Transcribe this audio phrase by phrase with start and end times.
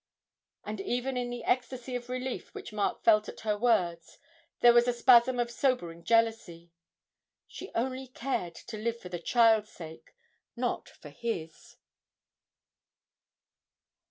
[0.63, 4.17] And even in the ecstasy of relief which Mark felt at her words
[4.61, 6.71] there was a spasm of sobering jealousy;
[7.47, 10.15] she only cared to live for the child's sake
[10.55, 11.77] not for his.